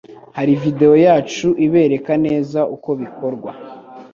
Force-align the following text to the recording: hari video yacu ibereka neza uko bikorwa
hari 0.37 0.53
video 0.63 0.93
yacu 1.05 1.47
ibereka 1.65 2.13
neza 2.25 2.59
uko 2.75 2.89
bikorwa 3.01 3.51